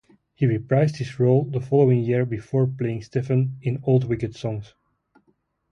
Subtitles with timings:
[0.33, 4.73] He reprised his role the following year before playing Stephen in "Old Wicked Songs".